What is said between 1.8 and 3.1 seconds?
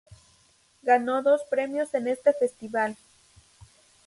en este festival.